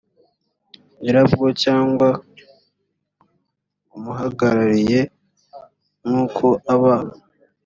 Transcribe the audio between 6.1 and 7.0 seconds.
uko aba